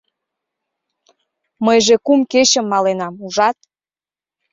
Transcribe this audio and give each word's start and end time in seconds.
Мыйже 1.65 1.95
кум 2.05 2.19
кечым 2.31 2.65
маленам, 2.73 3.13
ужат? 3.25 3.57